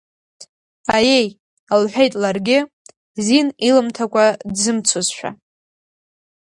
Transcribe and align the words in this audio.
Аиеи,– 0.95 1.27
лҳәеит 1.81 2.13
ларгьы, 2.21 2.59
зин 3.25 3.47
илымҭакәа 3.69 4.25
дзымцозшәа. 4.53 5.29